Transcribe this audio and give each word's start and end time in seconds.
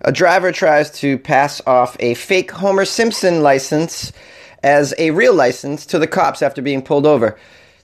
A 0.00 0.10
driver 0.10 0.50
tries 0.50 0.90
to 1.00 1.18
pass 1.18 1.60
off 1.66 1.96
a 2.00 2.14
fake 2.14 2.50
Homer 2.50 2.84
Simpson 2.84 3.42
license 3.42 4.12
as 4.62 4.94
a 4.98 5.10
real 5.10 5.34
license 5.34 5.86
to 5.86 5.98
the 5.98 6.06
cops 6.06 6.42
after 6.42 6.62
being 6.62 6.82
pulled 6.82 7.06
over. 7.06 7.38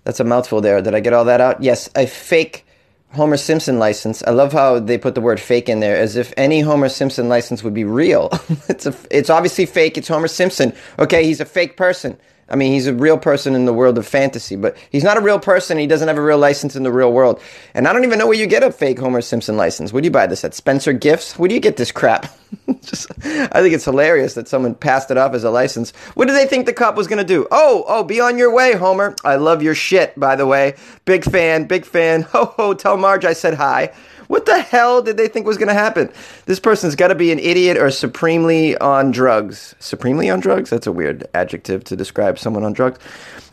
That's 0.04 0.21
a 0.21 0.25
mouthful 0.25 0.61
there. 0.61 0.81
Did 0.81 0.95
I 0.95 1.01
get 1.01 1.13
all 1.13 1.27
that 1.27 1.41
out? 1.41 1.63
Yes, 1.63 1.91
a 1.95 2.07
fake 2.07 2.65
Homer 3.13 3.37
Simpson 3.37 3.79
license. 3.79 4.23
I 4.27 4.31
love 4.31 4.53
how 4.53 4.79
they 4.79 4.99
put 4.99 5.15
the 5.15 5.21
word 5.21 5.41
fake 5.41 5.69
in 5.69 5.81
there 5.81 5.97
as 5.97 6.17
if 6.17 6.33
any 6.37 6.61
Homer 6.61 6.88
Simpson 6.88 7.29
license 7.29 7.63
would 7.63 7.74
be 7.74 7.85
real. 7.85 8.29
it's 8.69 8.87
a, 8.87 8.95
it's 9.11 9.31
obviously 9.31 9.67
fake. 9.67 9.97
It's 9.97 10.09
Homer 10.09 10.29
Simpson. 10.29 10.75
Okay, 10.99 11.25
he's 11.25 11.40
a 11.40 11.45
fake 11.45 11.77
person. 11.77 12.19
I 12.51 12.56
mean, 12.56 12.72
he's 12.72 12.87
a 12.87 12.94
real 12.94 13.19
person 13.19 13.54
in 13.54 13.64
the 13.64 13.72
world 13.72 13.99
of 13.99 14.06
fantasy, 14.06 14.56
but 14.56 14.76
he's 14.90 15.04
not 15.04 15.17
a 15.17 15.21
real 15.21 15.38
person. 15.38 15.78
He 15.78 15.87
doesn't 15.87 16.09
have 16.09 16.16
a 16.16 16.23
real 16.23 16.38
license 16.38 16.77
in 16.77 16.82
the 16.82 16.92
real 16.92 17.12
world. 17.12 17.41
And 17.74 17.87
I 17.87 17.92
don't 17.92 18.05
even 18.05 18.19
know 18.19 18.27
where 18.27 18.38
you 18.38 18.46
get 18.46 18.62
a 18.62 18.73
fake 18.73 18.98
Homer 18.98 19.20
Simpson 19.20 19.56
license. 19.56 19.92
Where 19.92 20.01
do 20.01 20.06
you 20.06 20.12
buy 20.12 20.27
this 20.27 20.45
at? 20.45 20.55
Spencer 20.55 20.92
Gifts? 20.92 21.38
Where 21.38 21.48
do 21.48 21.55
you 21.55 21.60
get 21.60 21.77
this 21.77 21.92
crap? 21.92 22.34
Just, 22.82 23.10
I 23.24 23.60
think 23.60 23.74
it's 23.74 23.84
hilarious 23.84 24.34
that 24.34 24.48
someone 24.48 24.74
passed 24.74 25.10
it 25.10 25.18
off 25.18 25.34
as 25.34 25.45
a 25.45 25.50
license. 25.50 25.90
What 26.14 26.26
did 26.26 26.37
they 26.37 26.46
think 26.46 26.66
the 26.66 26.73
cop 26.73 26.96
was 26.96 27.06
going 27.06 27.18
to 27.18 27.24
do? 27.24 27.46
Oh, 27.50 27.84
oh, 27.87 28.02
be 28.04 28.20
on 28.20 28.38
your 28.38 28.52
way, 28.52 28.74
Homer. 28.74 29.15
I 29.24 29.37
love 29.37 29.62
your 29.62 29.74
shit, 29.74 30.18
by 30.18 30.37
the 30.37 30.46
way. 30.46 30.74
Big 31.04 31.24
fan, 31.24 31.66
big 31.66 31.84
fan. 31.84 32.23
Ho, 32.32 32.46
ho, 32.56 32.74
tell 32.74 32.96
Marge 32.96 33.24
I 33.24 33.32
said 33.32 33.54
hi. 33.54 33.92
What 34.28 34.45
the 34.45 34.60
hell 34.60 35.02
did 35.02 35.16
they 35.16 35.27
think 35.27 35.46
was 35.46 35.56
going 35.56 35.68
to 35.68 35.74
happen? 35.74 36.12
This 36.45 36.60
person's 36.60 36.95
got 36.95 37.09
to 37.09 37.14
be 37.14 37.32
an 37.32 37.38
idiot 37.38 37.78
or 37.78 37.91
supremely 37.91 38.77
on 38.77 39.10
drugs. 39.10 39.74
Supremely 39.78 40.30
on 40.30 40.41
drugs? 40.41 40.70
That's 40.70 40.87
a 40.87 40.92
weird 40.92 41.27
adjective 41.34 41.82
to 41.84 41.96
describe 41.96 42.38
someone 42.38 42.62
on 42.62 42.74
drugs. 42.74 42.98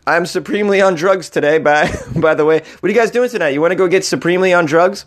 I'm 0.06 0.26
supremely 0.26 0.82
on 0.82 0.96
drugs 0.96 1.30
today, 1.30 1.58
by, 1.58 1.92
by 2.16 2.36
the 2.36 2.46
way. 2.46 2.60
What 2.60 2.90
are 2.90 2.94
you 2.94 3.00
guys 3.00 3.10
doing 3.10 3.30
tonight? 3.30 3.50
You 3.50 3.62
want 3.62 3.72
to 3.72 3.76
go 3.76 3.88
get 3.88 4.06
supremely 4.06 4.54
on 4.54 4.66
drugs? 4.66 5.06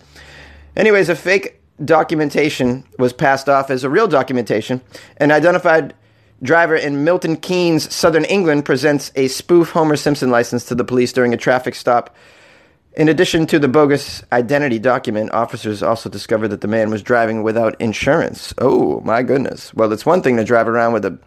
Anyways, 0.74 1.10
a 1.10 1.14
fake 1.14 1.60
documentation 1.84 2.84
was 2.98 3.12
passed 3.12 3.48
off 3.48 3.70
as 3.70 3.84
a 3.84 3.90
real 3.90 4.08
documentation. 4.08 4.80
An 5.18 5.30
identified 5.30 5.94
driver 6.42 6.76
in 6.76 7.04
Milton 7.04 7.36
Keynes, 7.36 7.92
southern 7.94 8.24
England, 8.24 8.64
presents 8.64 9.12
a 9.16 9.28
spoof 9.28 9.70
Homer 9.70 9.96
Simpson 9.96 10.30
license 10.30 10.64
to 10.66 10.74
the 10.74 10.84
police 10.84 11.12
during 11.12 11.34
a 11.34 11.36
traffic 11.36 11.74
stop 11.74 12.16
in 12.98 13.08
addition 13.08 13.46
to 13.46 13.60
the 13.60 13.68
bogus 13.68 14.24
identity 14.32 14.80
document, 14.80 15.30
officers 15.30 15.84
also 15.84 16.10
discovered 16.10 16.48
that 16.48 16.62
the 16.62 16.68
man 16.68 16.90
was 16.90 17.00
driving 17.00 17.44
without 17.44 17.80
insurance. 17.80 18.52
Oh 18.58 19.00
my 19.02 19.22
goodness! 19.22 19.72
Well, 19.72 19.92
it's 19.92 20.04
one 20.04 20.20
thing 20.20 20.36
to 20.36 20.44
drive 20.44 20.66
around 20.66 20.92
with 20.94 21.04
a 21.04 21.18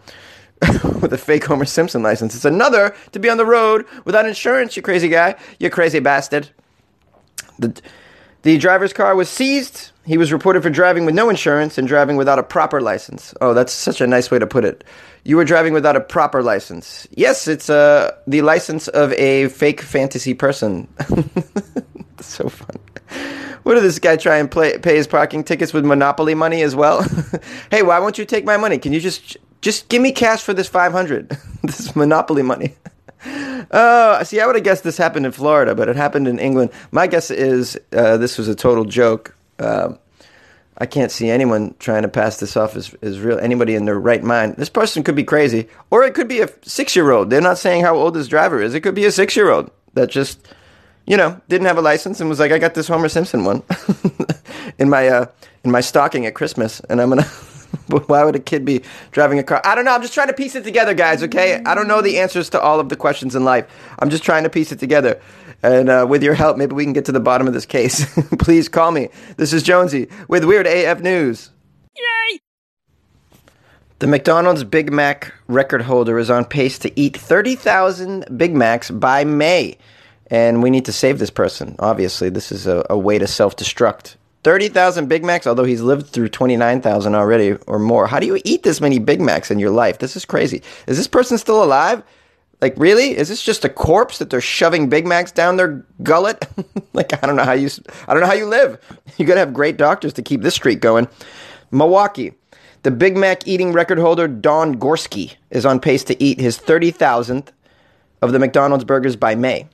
with 1.01 1.13
a 1.13 1.17
fake 1.17 1.45
Homer 1.45 1.63
Simpson 1.63 2.03
license. 2.03 2.35
It's 2.35 2.43
another 2.43 2.93
to 3.13 3.19
be 3.19 3.29
on 3.29 3.37
the 3.37 3.45
road 3.45 3.85
without 4.03 4.27
insurance. 4.27 4.75
You 4.75 4.83
crazy 4.83 5.07
guy! 5.07 5.35
You 5.59 5.69
crazy 5.69 5.99
bastard! 5.99 6.49
The 7.57 7.81
the 8.43 8.57
driver's 8.57 8.93
car 8.93 9.15
was 9.15 9.29
seized. 9.29 9.91
He 10.05 10.17
was 10.17 10.31
reported 10.31 10.63
for 10.63 10.69
driving 10.69 11.05
with 11.05 11.13
no 11.13 11.29
insurance 11.29 11.77
and 11.77 11.87
driving 11.87 12.17
without 12.17 12.39
a 12.39 12.43
proper 12.43 12.81
license. 12.81 13.33
Oh, 13.39 13.53
that's 13.53 13.71
such 13.71 14.01
a 14.01 14.07
nice 14.07 14.31
way 14.31 14.39
to 14.39 14.47
put 14.47 14.65
it. 14.65 14.83
You 15.23 15.37
were 15.37 15.45
driving 15.45 15.73
without 15.73 15.95
a 15.95 16.01
proper 16.01 16.41
license. 16.41 17.07
Yes, 17.11 17.47
it's 17.47 17.69
uh, 17.69 18.11
the 18.25 18.41
license 18.41 18.87
of 18.87 19.13
a 19.13 19.49
fake 19.49 19.81
fantasy 19.81 20.33
person. 20.33 20.87
so 22.19 22.49
fun. 22.49 22.77
What 23.63 23.75
did 23.75 23.83
this 23.83 23.99
guy 23.99 24.17
try 24.17 24.37
and 24.37 24.49
play, 24.49 24.79
pay 24.79 24.95
his 24.95 25.05
parking 25.05 25.43
tickets 25.43 25.71
with 25.71 25.85
Monopoly 25.85 26.33
money 26.33 26.63
as 26.63 26.75
well? 26.75 27.05
hey, 27.71 27.83
why 27.83 27.99
won't 27.99 28.17
you 28.17 28.25
take 28.25 28.43
my 28.43 28.57
money? 28.57 28.79
Can 28.79 28.93
you 28.93 28.99
just 28.99 29.37
just 29.61 29.89
give 29.89 30.01
me 30.01 30.11
cash 30.11 30.41
for 30.41 30.53
this 30.53 30.67
500? 30.67 31.29
this 31.63 31.95
Monopoly 31.95 32.41
money. 32.41 32.75
Oh, 33.71 34.21
see, 34.23 34.39
I 34.39 34.45
would 34.45 34.55
have 34.55 34.63
guessed 34.63 34.83
this 34.83 34.97
happened 34.97 35.25
in 35.25 35.31
Florida, 35.31 35.73
but 35.75 35.87
it 35.87 35.95
happened 35.95 36.27
in 36.27 36.39
England. 36.39 36.71
My 36.91 37.07
guess 37.07 37.31
is 37.31 37.79
uh, 37.93 38.17
this 38.17 38.37
was 38.37 38.47
a 38.47 38.55
total 38.55 38.83
joke. 38.83 39.35
Um, 39.59 39.97
I 40.77 40.85
can't 40.85 41.11
see 41.11 41.29
anyone 41.29 41.75
trying 41.79 42.01
to 42.01 42.07
pass 42.07 42.37
this 42.37 42.57
off 42.57 42.75
as, 42.75 42.93
as 43.01 43.19
real. 43.19 43.39
Anybody 43.39 43.75
in 43.75 43.85
their 43.85 43.99
right 43.99 44.23
mind. 44.23 44.55
This 44.57 44.69
person 44.69 45.03
could 45.03 45.15
be 45.15 45.23
crazy, 45.23 45.67
or 45.89 46.03
it 46.03 46.13
could 46.13 46.27
be 46.27 46.41
a 46.41 46.49
six 46.63 46.95
year 46.95 47.11
old. 47.11 47.29
They're 47.29 47.39
not 47.39 47.57
saying 47.57 47.83
how 47.83 47.95
old 47.95 48.13
this 48.13 48.27
driver 48.27 48.61
is. 48.61 48.73
It 48.73 48.81
could 48.81 48.95
be 48.95 49.05
a 49.05 49.11
six 49.11 49.35
year 49.35 49.51
old 49.51 49.71
that 49.93 50.09
just, 50.09 50.45
you 51.05 51.15
know, 51.15 51.39
didn't 51.47 51.67
have 51.67 51.77
a 51.77 51.81
license 51.81 52.19
and 52.19 52.29
was 52.29 52.39
like, 52.39 52.51
I 52.51 52.57
got 52.57 52.73
this 52.73 52.87
Homer 52.87 53.09
Simpson 53.09 53.45
one 53.45 53.63
in 54.79 54.89
my 54.89 55.07
uh, 55.07 55.25
in 55.63 55.71
my 55.71 55.81
stocking 55.81 56.25
at 56.25 56.33
Christmas, 56.33 56.81
and 56.89 56.99
I'm 56.99 57.09
gonna. 57.09 57.27
Why 58.07 58.23
would 58.23 58.35
a 58.35 58.39
kid 58.39 58.65
be 58.65 58.83
driving 59.11 59.39
a 59.39 59.43
car? 59.43 59.61
I 59.63 59.75
don't 59.75 59.85
know. 59.85 59.93
I'm 59.93 60.01
just 60.01 60.13
trying 60.13 60.27
to 60.27 60.33
piece 60.33 60.55
it 60.55 60.63
together, 60.63 60.93
guys. 60.93 61.23
Okay, 61.23 61.61
I 61.65 61.75
don't 61.75 61.87
know 61.87 62.01
the 62.01 62.19
answers 62.19 62.49
to 62.51 62.61
all 62.61 62.79
of 62.79 62.89
the 62.89 62.95
questions 62.95 63.35
in 63.35 63.43
life. 63.43 63.67
I'm 63.99 64.09
just 64.09 64.23
trying 64.23 64.43
to 64.43 64.49
piece 64.49 64.71
it 64.71 64.79
together. 64.79 65.21
And 65.63 65.89
uh, 65.89 66.05
with 66.09 66.23
your 66.23 66.33
help, 66.33 66.57
maybe 66.57 66.73
we 66.73 66.83
can 66.83 66.93
get 66.93 67.05
to 67.05 67.11
the 67.11 67.19
bottom 67.19 67.47
of 67.47 67.53
this 67.53 67.65
case. 67.65 68.11
Please 68.39 68.67
call 68.67 68.91
me. 68.91 69.09
This 69.37 69.53
is 69.53 69.63
Jonesy 69.63 70.09
with 70.27 70.43
Weird 70.43 70.65
AF 70.65 71.01
News. 71.01 71.51
Yay! 71.95 72.39
The 73.99 74.07
McDonald's 74.07 74.63
Big 74.63 74.91
Mac 74.91 75.31
record 75.47 75.83
holder 75.83 76.17
is 76.17 76.31
on 76.31 76.45
pace 76.45 76.79
to 76.79 76.99
eat 76.99 77.15
30,000 77.15 78.25
Big 78.35 78.55
Macs 78.55 78.89
by 78.89 79.23
May. 79.23 79.77
And 80.27 80.63
we 80.63 80.71
need 80.71 80.85
to 80.85 80.93
save 80.93 81.19
this 81.19 81.29
person. 81.29 81.75
Obviously, 81.77 82.29
this 82.29 82.51
is 82.51 82.65
a, 82.65 82.85
a 82.89 82.97
way 82.97 83.19
to 83.19 83.27
self 83.27 83.55
destruct. 83.55 84.15
30,000 84.43 85.07
Big 85.07 85.23
Macs, 85.23 85.45
although 85.45 85.63
he's 85.63 85.81
lived 85.81 86.07
through 86.07 86.29
29,000 86.29 87.15
already 87.15 87.53
or 87.67 87.79
more. 87.79 88.07
How 88.07 88.19
do 88.19 88.25
you 88.25 88.41
eat 88.43 88.63
this 88.63 88.81
many 88.81 88.99
Big 88.99 89.21
Macs 89.21 89.51
in 89.51 89.59
your 89.59 89.69
life? 89.69 89.99
This 89.99 90.15
is 90.15 90.25
crazy. 90.25 90.63
Is 90.87 90.97
this 90.97 91.07
person 91.07 91.37
still 91.37 91.63
alive? 91.63 92.01
Like, 92.59 92.73
really? 92.77 93.17
Is 93.17 93.29
this 93.29 93.41
just 93.41 93.65
a 93.65 93.69
corpse 93.69 94.19
that 94.19 94.29
they're 94.29 94.41
shoving 94.41 94.89
Big 94.89 95.05
Macs 95.05 95.31
down 95.31 95.57
their 95.57 95.85
gullet? 96.03 96.47
like, 96.93 97.21
I 97.23 97.27
don't 97.27 97.35
know 97.35 97.43
how 97.43 97.53
you, 97.53 97.69
I 98.07 98.13
don't 98.13 98.21
know 98.21 98.27
how 98.27 98.33
you 98.33 98.45
live. 98.45 98.79
You 99.17 99.25
gotta 99.25 99.39
have 99.39 99.53
great 99.53 99.77
doctors 99.77 100.13
to 100.13 100.21
keep 100.21 100.41
this 100.41 100.55
streak 100.55 100.79
going. 100.79 101.07
Milwaukee. 101.71 102.33
The 102.83 102.91
Big 102.91 103.15
Mac 103.15 103.47
eating 103.47 103.73
record 103.73 103.99
holder 103.99 104.27
Don 104.27 104.75
Gorski 104.75 105.35
is 105.51 105.67
on 105.67 105.79
pace 105.79 106.03
to 106.05 106.23
eat 106.23 106.39
his 106.39 106.57
30,000th 106.57 107.49
of 108.23 108.31
the 108.31 108.39
McDonald's 108.39 108.83
burgers 108.83 109.15
by 109.15 109.35
May. 109.35 109.67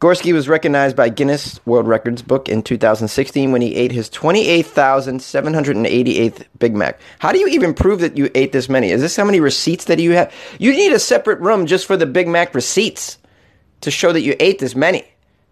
Gorski 0.00 0.32
was 0.32 0.48
recognized 0.48 0.96
by 0.96 1.08
Guinness 1.08 1.64
World 1.66 1.86
Records 1.86 2.22
book 2.22 2.48
in 2.48 2.62
2016 2.62 3.52
when 3.52 3.60
he 3.60 3.74
ate 3.74 3.92
his 3.92 4.08
28,788th 4.10 6.44
Big 6.58 6.74
Mac. 6.74 7.00
How 7.18 7.32
do 7.32 7.38
you 7.38 7.48
even 7.48 7.74
prove 7.74 8.00
that 8.00 8.16
you 8.16 8.30
ate 8.34 8.52
this 8.52 8.68
many? 8.68 8.90
Is 8.90 9.00
this 9.00 9.16
how 9.16 9.24
many 9.24 9.40
receipts 9.40 9.86
that 9.86 9.98
you 9.98 10.12
have? 10.12 10.32
You 10.58 10.72
need 10.72 10.92
a 10.92 10.98
separate 10.98 11.40
room 11.40 11.66
just 11.66 11.86
for 11.86 11.96
the 11.96 12.06
Big 12.06 12.28
Mac 12.28 12.54
receipts 12.54 13.18
to 13.82 13.90
show 13.90 14.12
that 14.12 14.22
you 14.22 14.36
ate 14.40 14.58
this 14.58 14.74
many, 14.74 15.04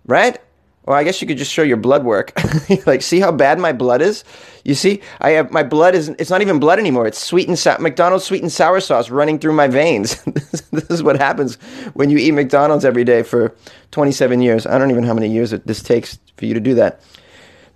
right? 0.07 0.39
Well, 0.89 0.97
I 0.97 1.05
guess 1.05 1.21
you 1.21 1.29
could 1.29 1.37
just 1.37 1.53
show 1.53 1.63
your 1.63 1.77
blood 1.77 2.03
work. 2.03 2.33
like, 2.87 3.03
see 3.03 3.21
how 3.21 3.31
bad 3.31 3.59
my 3.59 3.75
blood 3.75 4.01
is? 4.01 4.25
You 4.65 4.75
see, 4.75 5.03
I 5.21 5.33
have 5.33 5.51
my 5.51 5.63
blood 5.63 5.95
is 5.95 6.09
it's 6.19 6.31
not 6.31 6.41
even 6.41 6.59
blood 6.59 6.79
anymore. 6.79 7.07
It's 7.07 7.19
sweet 7.19 7.47
and 7.47 7.59
sour 7.59 7.79
McDonald's 7.79 8.25
sweet 8.25 8.41
and 8.41 8.51
sour 8.51 8.81
sauce 8.81 9.11
running 9.11 9.39
through 9.39 9.53
my 9.53 9.69
veins. 9.69 10.23
this 10.73 10.89
is 10.89 11.03
what 11.03 11.19
happens 11.19 11.57
when 11.93 12.09
you 12.09 12.17
eat 12.17 12.33
McDonald's 12.33 12.87
every 12.87 13.05
day 13.05 13.23
for 13.23 13.55
27 13.91 14.41
years. 14.41 14.65
I 14.65 14.79
don't 14.79 14.91
even 14.91 15.03
know 15.03 15.09
how 15.09 15.15
many 15.15 15.29
years 15.29 15.53
it, 15.53 15.67
this 15.67 15.83
takes 15.83 16.19
for 16.39 16.47
you 16.47 16.55
to 16.55 16.61
do 16.61 16.75
that. 16.77 17.03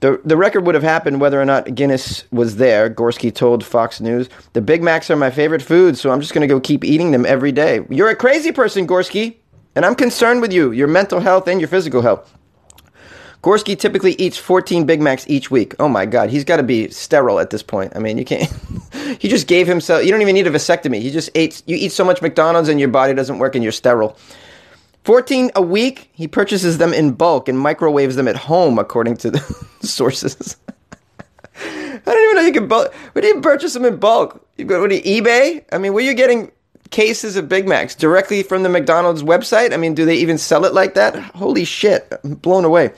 The, 0.00 0.18
the 0.24 0.38
record 0.38 0.64
would 0.64 0.74
have 0.74 0.82
happened 0.82 1.20
whether 1.20 1.38
or 1.38 1.44
not 1.44 1.74
Guinness 1.74 2.24
was 2.32 2.56
there. 2.56 2.88
Gorski 2.88 3.32
told 3.32 3.62
Fox 3.62 4.00
News, 4.00 4.30
The 4.54 4.62
Big 4.62 4.82
Macs 4.82 5.10
are 5.10 5.16
my 5.16 5.30
favorite 5.30 5.60
food, 5.60 5.98
so 5.98 6.10
I'm 6.10 6.22
just 6.22 6.32
going 6.32 6.48
to 6.48 6.52
go 6.52 6.58
keep 6.58 6.82
eating 6.82 7.10
them 7.10 7.26
every 7.26 7.52
day. 7.52 7.84
You're 7.90 8.08
a 8.08 8.16
crazy 8.16 8.52
person, 8.52 8.86
Gorski, 8.86 9.36
and 9.76 9.84
I'm 9.84 9.96
concerned 9.96 10.40
with 10.40 10.52
you, 10.52 10.72
your 10.72 10.88
mental 10.88 11.20
health 11.20 11.46
and 11.46 11.60
your 11.60 11.68
physical 11.68 12.00
health. 12.00 12.32
Gorski 13.42 13.76
typically 13.76 14.12
eats 14.12 14.36
14 14.36 14.86
Big 14.86 15.00
Macs 15.00 15.28
each 15.28 15.50
week. 15.50 15.74
Oh 15.80 15.88
my 15.88 16.06
God, 16.06 16.30
he's 16.30 16.44
got 16.44 16.58
to 16.58 16.62
be 16.62 16.88
sterile 16.90 17.40
at 17.40 17.50
this 17.50 17.62
point. 17.62 17.92
I 17.96 17.98
mean, 17.98 18.16
you 18.16 18.24
can't. 18.24 18.52
he 19.18 19.28
just 19.28 19.48
gave 19.48 19.66
himself. 19.66 20.04
You 20.04 20.12
don't 20.12 20.22
even 20.22 20.34
need 20.34 20.46
a 20.46 20.50
vasectomy. 20.50 21.00
He 21.00 21.10
just 21.10 21.28
ate. 21.34 21.60
You 21.66 21.76
eat 21.76 21.90
so 21.90 22.04
much 22.04 22.22
McDonald's 22.22 22.68
and 22.68 22.78
your 22.78 22.88
body 22.88 23.14
doesn't 23.14 23.38
work 23.38 23.56
and 23.56 23.64
you're 23.64 23.72
sterile. 23.72 24.16
14 25.04 25.50
a 25.56 25.62
week. 25.62 26.08
He 26.12 26.28
purchases 26.28 26.78
them 26.78 26.94
in 26.94 27.12
bulk 27.12 27.48
and 27.48 27.58
microwaves 27.58 28.14
them 28.14 28.28
at 28.28 28.36
home, 28.36 28.78
according 28.78 29.16
to 29.18 29.32
the 29.32 29.40
sources. 29.80 30.56
I 31.56 32.00
don't 32.04 32.24
even 32.24 32.36
know 32.36 32.42
you 32.42 32.52
can 32.52 32.68
bulk. 32.68 32.94
Where 33.12 33.22
do 33.22 33.28
you 33.28 33.40
purchase 33.40 33.74
them 33.74 33.84
in 33.84 33.96
bulk? 33.96 34.46
You 34.56 34.64
go 34.64 34.86
to 34.86 35.02
eBay? 35.02 35.64
I 35.72 35.78
mean, 35.78 35.92
where 35.94 36.04
are 36.04 36.06
you 36.06 36.14
getting 36.14 36.52
cases 36.90 37.36
of 37.36 37.48
Big 37.48 37.66
Macs 37.66 37.96
directly 37.96 38.44
from 38.44 38.62
the 38.62 38.68
McDonald's 38.68 39.24
website? 39.24 39.72
I 39.72 39.78
mean, 39.78 39.94
do 39.94 40.04
they 40.04 40.16
even 40.16 40.38
sell 40.38 40.64
it 40.64 40.74
like 40.74 40.94
that? 40.94 41.16
Holy 41.34 41.64
shit! 41.64 42.12
I'm 42.22 42.34
blown 42.34 42.64
away. 42.64 42.92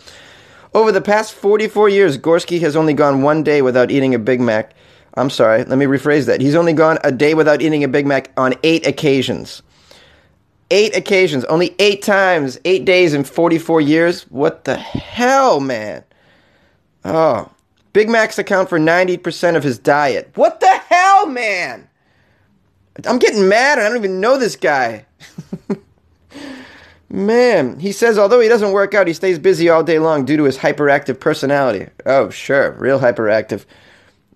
Over 0.74 0.90
the 0.90 1.00
past 1.00 1.34
44 1.34 1.88
years, 1.88 2.18
Gorski 2.18 2.60
has 2.60 2.74
only 2.74 2.94
gone 2.94 3.22
one 3.22 3.44
day 3.44 3.62
without 3.62 3.92
eating 3.92 4.12
a 4.12 4.18
Big 4.18 4.40
Mac. 4.40 4.74
I'm 5.16 5.30
sorry, 5.30 5.62
let 5.62 5.78
me 5.78 5.86
rephrase 5.86 6.26
that. 6.26 6.40
He's 6.40 6.56
only 6.56 6.72
gone 6.72 6.98
a 7.04 7.12
day 7.12 7.34
without 7.34 7.62
eating 7.62 7.84
a 7.84 7.88
Big 7.88 8.08
Mac 8.08 8.32
on 8.36 8.54
eight 8.64 8.84
occasions. 8.84 9.62
Eight 10.72 10.96
occasions, 10.96 11.44
only 11.44 11.76
eight 11.78 12.02
times, 12.02 12.58
eight 12.64 12.84
days 12.84 13.14
in 13.14 13.22
44 13.22 13.80
years. 13.82 14.22
What 14.24 14.64
the 14.64 14.76
hell, 14.76 15.60
man? 15.60 16.02
Oh, 17.04 17.48
Big 17.92 18.08
Macs 18.08 18.40
account 18.40 18.68
for 18.68 18.80
90% 18.80 19.54
of 19.54 19.62
his 19.62 19.78
diet. 19.78 20.32
What 20.34 20.58
the 20.58 20.66
hell, 20.66 21.26
man? 21.26 21.88
I'm 23.06 23.20
getting 23.20 23.48
mad. 23.48 23.78
I 23.78 23.88
don't 23.88 23.98
even 23.98 24.20
know 24.20 24.38
this 24.38 24.56
guy. 24.56 25.06
Man, 27.14 27.78
he 27.78 27.92
says 27.92 28.18
although 28.18 28.40
he 28.40 28.48
doesn't 28.48 28.72
work 28.72 28.92
out, 28.92 29.06
he 29.06 29.12
stays 29.12 29.38
busy 29.38 29.68
all 29.68 29.84
day 29.84 30.00
long 30.00 30.24
due 30.24 30.36
to 30.36 30.42
his 30.42 30.58
hyperactive 30.58 31.20
personality. 31.20 31.86
Oh, 32.04 32.28
sure, 32.28 32.72
real 32.72 32.98
hyperactive. 32.98 33.66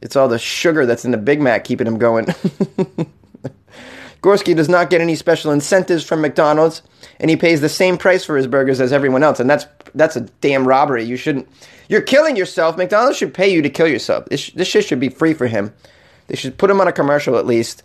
It's 0.00 0.14
all 0.14 0.28
the 0.28 0.38
sugar 0.38 0.86
that's 0.86 1.04
in 1.04 1.10
the 1.10 1.16
Big 1.18 1.40
Mac 1.40 1.64
keeping 1.64 1.88
him 1.88 1.98
going. 1.98 2.26
Gorski 4.22 4.54
does 4.54 4.68
not 4.68 4.90
get 4.90 5.00
any 5.00 5.16
special 5.16 5.50
incentives 5.50 6.04
from 6.04 6.20
McDonald's, 6.20 6.82
and 7.18 7.28
he 7.28 7.36
pays 7.36 7.60
the 7.60 7.68
same 7.68 7.98
price 7.98 8.24
for 8.24 8.36
his 8.36 8.46
burgers 8.46 8.80
as 8.80 8.92
everyone 8.92 9.24
else, 9.24 9.40
and 9.40 9.50
that's 9.50 9.66
that's 9.96 10.14
a 10.14 10.20
damn 10.40 10.64
robbery. 10.64 11.02
You 11.02 11.16
shouldn't. 11.16 11.48
You're 11.88 12.00
killing 12.00 12.36
yourself. 12.36 12.76
McDonald's 12.76 13.18
should 13.18 13.34
pay 13.34 13.52
you 13.52 13.60
to 13.60 13.70
kill 13.70 13.88
yourself. 13.88 14.26
This 14.26 14.50
this 14.50 14.68
shit 14.68 14.84
should 14.84 15.00
be 15.00 15.08
free 15.08 15.34
for 15.34 15.48
him. 15.48 15.74
They 16.28 16.36
should 16.36 16.56
put 16.56 16.70
him 16.70 16.80
on 16.80 16.86
a 16.86 16.92
commercial 16.92 17.38
at 17.38 17.46
least, 17.46 17.82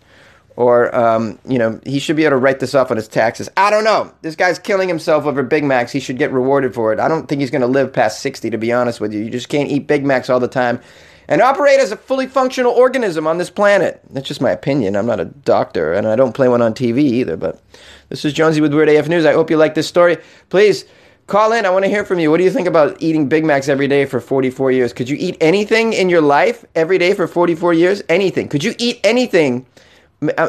or 0.56 0.94
um, 0.94 1.38
you 1.46 1.58
know 1.58 1.80
he 1.84 1.98
should 1.98 2.16
be 2.16 2.24
able 2.24 2.36
to 2.36 2.40
write 2.40 2.60
this 2.60 2.74
off 2.74 2.90
on 2.90 2.96
his 2.96 3.08
taxes. 3.08 3.48
I 3.56 3.70
don't 3.70 3.84
know. 3.84 4.12
This 4.22 4.36
guy's 4.36 4.58
killing 4.58 4.88
himself 4.88 5.24
over 5.24 5.42
Big 5.42 5.64
Macs. 5.64 5.92
He 5.92 6.00
should 6.00 6.18
get 6.18 6.32
rewarded 6.32 6.74
for 6.74 6.92
it. 6.92 7.00
I 7.00 7.08
don't 7.08 7.26
think 7.26 7.40
he's 7.40 7.50
going 7.50 7.62
to 7.62 7.66
live 7.66 7.92
past 7.92 8.20
sixty. 8.20 8.50
To 8.50 8.58
be 8.58 8.72
honest 8.72 9.00
with 9.00 9.12
you, 9.12 9.20
you 9.20 9.30
just 9.30 9.48
can't 9.48 9.70
eat 9.70 9.86
Big 9.86 10.04
Macs 10.04 10.30
all 10.30 10.40
the 10.40 10.48
time 10.48 10.80
and 11.28 11.40
operate 11.40 11.80
as 11.80 11.92
a 11.92 11.96
fully 11.96 12.26
functional 12.26 12.72
organism 12.72 13.26
on 13.26 13.38
this 13.38 13.50
planet. 13.50 14.00
That's 14.10 14.28
just 14.28 14.40
my 14.40 14.50
opinion. 14.50 14.96
I'm 14.96 15.06
not 15.06 15.20
a 15.20 15.24
doctor, 15.24 15.92
and 15.92 16.06
I 16.06 16.16
don't 16.16 16.34
play 16.34 16.48
one 16.48 16.62
on 16.62 16.74
TV 16.74 16.98
either. 16.98 17.36
But 17.36 17.60
this 18.08 18.24
is 18.24 18.32
Jonesy 18.32 18.60
with 18.60 18.74
Weird 18.74 18.88
AF 18.88 19.08
News. 19.08 19.24
I 19.24 19.32
hope 19.32 19.50
you 19.50 19.56
like 19.56 19.74
this 19.74 19.88
story. 19.88 20.18
Please 20.50 20.84
call 21.26 21.52
in. 21.52 21.64
I 21.64 21.70
want 21.70 21.84
to 21.84 21.88
hear 21.88 22.04
from 22.04 22.18
you. 22.18 22.30
What 22.30 22.36
do 22.38 22.44
you 22.44 22.50
think 22.50 22.68
about 22.68 23.00
eating 23.00 23.28
Big 23.28 23.44
Macs 23.44 23.68
every 23.68 23.88
day 23.88 24.04
for 24.04 24.20
44 24.20 24.72
years? 24.72 24.92
Could 24.92 25.08
you 25.08 25.16
eat 25.18 25.36
anything 25.40 25.92
in 25.92 26.08
your 26.08 26.20
life 26.20 26.64
every 26.74 26.98
day 26.98 27.14
for 27.14 27.26
44 27.26 27.72
years? 27.74 28.02
Anything? 28.08 28.48
Could 28.48 28.64
you 28.64 28.74
eat 28.78 29.00
anything? 29.02 29.66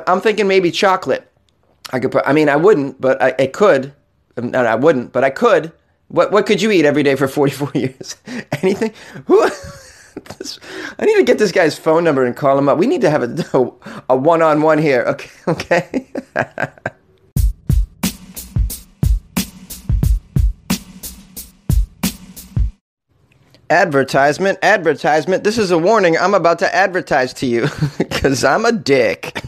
I'm 0.08 0.22
thinking 0.22 0.48
maybe 0.48 0.72
chocolate. 0.72 1.32
I 1.92 2.00
could. 2.00 2.16
I 2.26 2.34
mean, 2.34 2.50
I 2.50 2.56
wouldn't, 2.56 3.00
but 3.02 3.22
I, 3.22 3.36
I 3.40 3.48
could. 3.48 3.94
Um, 4.38 4.52
no, 4.52 4.64
I 4.66 4.76
wouldn't, 4.76 5.14
but 5.14 5.24
I 5.24 5.30
could. 5.30 5.72
What 6.10 6.32
What 6.32 6.46
could 6.46 6.62
you 6.62 6.72
eat 6.72 6.86
every 6.86 7.04
day 7.04 7.16
for 7.16 7.28
44 7.30 7.72
years? 7.76 8.16
anything? 8.62 8.94
Who? 9.28 9.44
I 11.00 11.06
need 11.06 11.16
to 11.18 11.24
get 11.24 11.38
this 11.40 11.52
guy's 11.52 11.78
phone 11.78 12.04
number 12.04 12.26
and 12.26 12.36
call 12.36 12.58
him 12.58 12.70
up. 12.70 12.78
We 12.78 12.88
need 12.88 13.02
to 13.02 13.10
have 13.10 13.24
a, 13.24 13.72
a 14.10 14.16
one-on-one 14.18 14.78
here. 14.78 15.04
Okay, 15.08 15.30
okay. 15.48 16.08
Advertisement, 23.70 24.60
advertisement. 24.62 25.44
This 25.44 25.58
is 25.58 25.72
a 25.72 25.78
warning. 25.78 26.18
I'm 26.18 26.34
about 26.34 26.60
to 26.60 26.76
advertise 26.76 27.34
to 27.36 27.46
you 27.46 27.68
because 27.98 28.44
I'm 28.44 28.66
a 28.66 28.72
dick. 28.72 29.42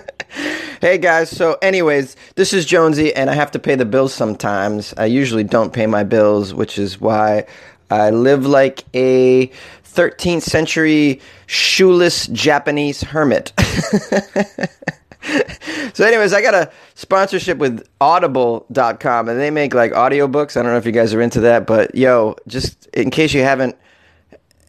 hey 0.80 0.98
guys, 0.98 1.30
so, 1.30 1.58
anyways, 1.62 2.16
this 2.34 2.52
is 2.52 2.66
Jonesy, 2.66 3.14
and 3.14 3.30
I 3.30 3.34
have 3.34 3.50
to 3.52 3.58
pay 3.58 3.74
the 3.74 3.84
bills 3.84 4.12
sometimes. 4.12 4.94
I 4.96 5.06
usually 5.06 5.44
don't 5.44 5.72
pay 5.72 5.86
my 5.86 6.04
bills, 6.04 6.54
which 6.54 6.78
is 6.78 7.00
why 7.00 7.46
I 7.90 8.10
live 8.10 8.46
like 8.46 8.84
a 8.94 9.48
13th 9.84 10.42
century 10.42 11.20
shoeless 11.46 12.26
Japanese 12.28 13.02
hermit. 13.02 13.52
so 15.94 16.04
anyways, 16.04 16.32
I 16.32 16.42
got 16.42 16.54
a 16.54 16.70
sponsorship 16.94 17.58
with 17.58 17.86
audible.com 18.00 19.28
and 19.28 19.38
they 19.38 19.50
make 19.50 19.74
like 19.74 19.92
audiobooks. 19.92 20.56
I 20.56 20.62
don't 20.62 20.72
know 20.72 20.78
if 20.78 20.86
you 20.86 20.92
guys 20.92 21.14
are 21.14 21.20
into 21.20 21.40
that, 21.40 21.66
but 21.66 21.94
yo, 21.94 22.36
just 22.48 22.86
in 22.88 23.10
case 23.10 23.32
you 23.32 23.42
haven't 23.42 23.76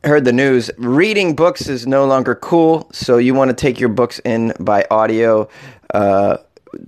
heard 0.04 0.26
the 0.26 0.34
news, 0.34 0.70
reading 0.78 1.36
books 1.36 1.68
is 1.68 1.88
no 1.88 2.06
longer 2.06 2.36
cool. 2.36 2.90
So 2.92 3.18
you 3.18 3.34
want 3.34 3.50
to 3.50 3.56
take 3.56 3.80
your 3.80 3.90
books 3.90 4.20
in 4.26 4.54
by 4.60 4.86
audio. 4.92 5.48
Uh, 5.94 6.38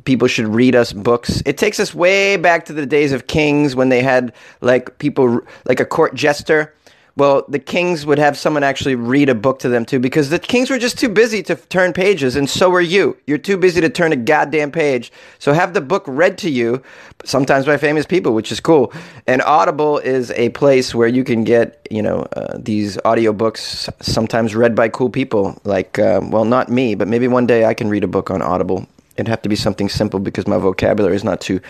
people 0.04 0.28
should 0.28 0.48
read 0.48 0.76
us 0.76 0.94
books. 0.94 1.42
It 1.46 1.58
takes 1.58 1.80
us 1.80 1.94
way 1.94 2.38
back 2.38 2.66
to 2.66 2.74
the 2.74 2.86
days 2.86 3.12
of 3.12 3.28
kings 3.28 3.76
when 3.76 3.90
they 3.90 4.02
had 4.02 4.34
like 4.62 4.98
people 5.00 5.42
like 5.66 5.80
a 5.80 5.86
court 5.86 6.16
jester 6.16 6.74
well, 7.18 7.46
the 7.48 7.60
kings 7.60 8.06
would 8.06 8.20
have 8.20 8.38
someone 8.38 8.64
actually 8.64 8.96
read 8.96 9.30
a 9.30 9.36
book 9.36 9.60
to 9.60 9.70
them 9.70 9.86
too, 9.86 10.00
because 10.00 10.30
the 10.30 10.40
kings 10.40 10.70
were 10.70 10.78
just 10.78 11.00
too 11.00 11.08
busy 11.08 11.42
to 11.44 11.56
turn 11.56 11.94
pages, 11.94 12.36
and 12.36 12.50
so 12.50 12.74
are 12.74 12.82
you. 12.82 13.16
You're 13.26 13.38
too 13.38 13.56
busy 13.56 13.80
to 13.80 13.90
turn 13.90 14.12
a 14.12 14.18
goddamn 14.18 14.72
page. 14.72 15.14
So 15.40 15.54
have 15.54 15.74
the 15.74 15.80
book 15.80 16.04
read 16.08 16.38
to 16.40 16.50
you, 16.50 16.84
sometimes 17.24 17.66
by 17.66 17.78
famous 17.78 18.06
people, 18.06 18.34
which 18.34 18.52
is 18.52 18.60
cool. 18.60 18.92
And 19.28 19.42
Audible 19.44 19.98
is 20.00 20.32
a 20.32 20.50
place 20.50 20.94
where 20.94 21.08
you 21.08 21.24
can 21.24 21.46
get, 21.46 21.88
you 21.90 22.02
know, 22.02 22.28
uh, 22.36 22.58
these 22.60 22.98
audiobooks 22.98 23.90
sometimes 24.04 24.54
read 24.54 24.76
by 24.76 24.90
cool 24.90 25.10
people. 25.10 25.58
Like, 25.64 25.98
uh, 25.98 26.20
well, 26.22 26.44
not 26.44 26.68
me, 26.70 26.96
but 26.96 27.08
maybe 27.08 27.30
one 27.30 27.48
day 27.48 27.64
I 27.64 27.74
can 27.74 27.88
read 27.88 28.04
a 28.04 28.08
book 28.08 28.30
on 28.30 28.42
Audible. 28.42 28.86
It'd 29.16 29.30
have 29.30 29.42
to 29.44 29.50
be 29.50 29.56
something 29.56 29.88
simple 29.88 30.20
because 30.20 30.48
my 30.48 30.58
vocabulary 30.58 31.16
is 31.16 31.24
not 31.24 31.40
too 31.40 31.62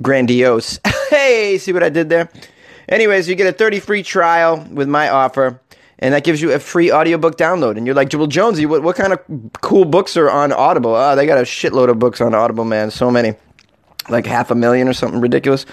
grandiose. 0.00 0.78
hey, 1.10 1.58
see 1.58 1.72
what 1.72 1.82
I 1.82 1.88
did 1.88 2.08
there? 2.08 2.30
Anyways, 2.90 3.28
you 3.28 3.36
get 3.36 3.46
a 3.46 3.52
30 3.52 3.80
free 3.80 4.02
trial 4.02 4.66
with 4.70 4.88
my 4.88 5.08
offer, 5.08 5.60
and 6.00 6.12
that 6.12 6.24
gives 6.24 6.42
you 6.42 6.52
a 6.52 6.58
free 6.58 6.92
audiobook 6.92 7.38
download. 7.38 7.76
And 7.76 7.86
you're 7.86 7.94
like, 7.94 8.12
Well, 8.12 8.26
Jonesy, 8.26 8.66
what, 8.66 8.82
what 8.82 8.96
kind 8.96 9.12
of 9.12 9.20
cool 9.60 9.84
books 9.84 10.16
are 10.16 10.28
on 10.28 10.52
Audible? 10.52 10.94
Oh, 10.94 11.14
they 11.14 11.24
got 11.24 11.38
a 11.38 11.42
shitload 11.42 11.88
of 11.88 11.98
books 11.98 12.20
on 12.20 12.34
Audible, 12.34 12.64
man. 12.64 12.90
So 12.90 13.10
many. 13.10 13.34
Like 14.08 14.26
half 14.26 14.50
a 14.50 14.54
million 14.54 14.88
or 14.88 14.92
something 14.92 15.20
ridiculous. 15.20 15.66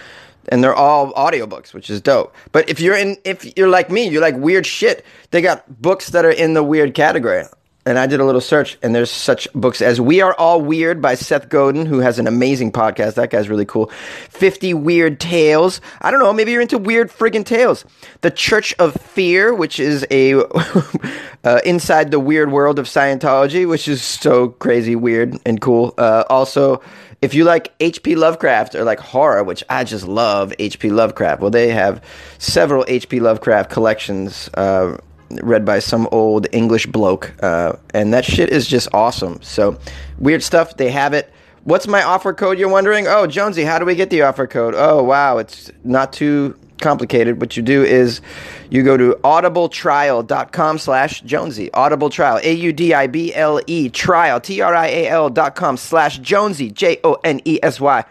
And 0.49 0.63
they're 0.63 0.75
all 0.75 1.11
audiobooks, 1.13 1.73
which 1.73 1.89
is 1.89 1.99
dope. 1.99 2.33
But 2.51 2.69
if 2.69 2.79
you're 2.79 2.95
in 2.95 3.17
if 3.25 3.57
you're 3.57 3.67
like 3.67 3.89
me, 3.89 4.07
you 4.07 4.19
like 4.19 4.35
weird 4.37 4.65
shit, 4.65 5.03
they 5.31 5.41
got 5.41 5.81
books 5.81 6.09
that 6.11 6.23
are 6.23 6.31
in 6.31 6.53
the 6.53 6.63
weird 6.63 6.93
category 6.93 7.43
and 7.87 7.97
I 7.97 8.05
did 8.05 8.19
a 8.19 8.25
little 8.25 8.41
search, 8.41 8.77
and 8.83 8.93
there's 8.93 9.09
such 9.09 9.47
books 9.53 9.81
as 9.81 10.01
We 10.01 10.19
Are 10.19 10.33
All 10.33 10.61
Weird 10.61 11.01
by 11.01 11.15
Seth 11.15 11.47
Godin, 11.47 11.85
who 11.85 11.99
has 11.99 12.19
an 12.19 12.27
amazing 12.27 12.73
podcast. 12.73 13.15
That 13.15 13.29
guy's 13.29 13.47
really 13.47 13.63
cool. 13.63 13.87
50 14.29 14.73
Weird 14.73 15.21
Tales. 15.21 15.79
I 16.01 16.11
don't 16.11 16.19
know, 16.19 16.33
maybe 16.33 16.51
you're 16.51 16.61
into 16.61 16.77
weird 16.77 17.09
friggin' 17.09 17.45
tales. 17.45 17.85
The 18.21 18.29
Church 18.29 18.75
of 18.77 18.93
Fear, 18.95 19.53
which 19.53 19.79
is 19.79 20.05
a 20.11 20.33
uh, 21.45 21.61
inside 21.63 22.11
the 22.11 22.19
weird 22.19 22.51
world 22.51 22.77
of 22.77 22.87
Scientology, 22.87 23.67
which 23.67 23.87
is 23.87 24.01
so 24.03 24.49
crazy 24.49 24.97
weird 24.97 25.39
and 25.45 25.61
cool. 25.61 25.93
Uh, 25.97 26.25
also, 26.29 26.81
if 27.21 27.33
you 27.33 27.45
like 27.45 27.73
H.P. 27.79 28.15
Lovecraft 28.15 28.75
or 28.75 28.83
like 28.83 28.99
horror, 28.99 29.43
which 29.45 29.63
I 29.69 29.85
just 29.85 30.05
love 30.05 30.53
H.P. 30.59 30.89
Lovecraft, 30.89 31.41
well, 31.41 31.51
they 31.51 31.69
have 31.69 32.03
several 32.37 32.83
H.P. 32.87 33.21
Lovecraft 33.21 33.69
collections. 33.69 34.49
Uh, 34.53 34.97
read 35.29 35.65
by 35.65 35.79
some 35.79 36.07
old 36.11 36.47
English 36.51 36.85
bloke, 36.87 37.33
uh, 37.43 37.73
and 37.93 38.13
that 38.13 38.25
shit 38.25 38.49
is 38.49 38.67
just 38.67 38.87
awesome. 38.93 39.41
So, 39.41 39.77
weird 40.19 40.43
stuff. 40.43 40.77
They 40.77 40.91
have 40.91 41.13
it. 41.13 41.31
What's 41.63 41.87
my 41.87 42.01
offer 42.01 42.33
code? 42.33 42.57
You're 42.57 42.69
wondering. 42.69 43.07
Oh, 43.07 43.27
Jonesy, 43.27 43.63
how 43.63 43.79
do 43.79 43.85
we 43.85 43.95
get 43.95 44.09
the 44.09 44.21
offer 44.21 44.47
code? 44.47 44.73
Oh, 44.75 45.03
wow, 45.03 45.37
it's 45.37 45.71
not 45.83 46.13
too 46.13 46.57
complicated. 46.79 47.41
What 47.41 47.57
you 47.57 47.63
do 47.63 47.83
is 47.83 48.21
you 48.69 48.83
go 48.83 48.97
to 48.97 49.19
audibletrial.com 49.23 50.77
slash 50.77 51.21
Jonesy. 51.21 51.71
Audible 51.73 52.09
Trial, 52.09 52.39
A-U-D-I-B-L-E, 52.43 53.89
trial, 53.89 54.39
T-R-I-A-L 54.39 55.29
dot 55.29 55.55
com 55.55 55.77
slash 55.77 56.19
Jonesy, 56.19 56.71
J-O-N-E-S-Y, 56.71 58.05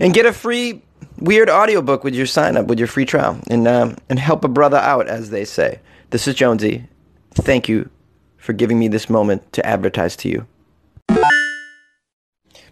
and 0.00 0.14
get 0.14 0.26
a 0.26 0.32
free 0.32 0.82
weird 1.18 1.48
audiobook 1.48 2.04
with 2.04 2.14
your 2.14 2.26
sign 2.26 2.56
up, 2.56 2.66
with 2.66 2.78
your 2.78 2.88
free 2.88 3.06
trial, 3.06 3.40
and, 3.48 3.66
um, 3.66 3.96
and 4.08 4.18
help 4.18 4.44
a 4.44 4.48
brother 4.48 4.76
out, 4.76 5.08
as 5.08 5.30
they 5.30 5.44
say. 5.44 5.80
This 6.10 6.28
is 6.28 6.36
Jonesy. 6.36 6.84
Thank 7.34 7.68
you 7.68 7.90
for 8.36 8.52
giving 8.52 8.78
me 8.78 8.86
this 8.86 9.10
moment 9.10 9.52
to 9.54 9.66
advertise 9.66 10.14
to 10.16 10.28
you. 10.28 10.46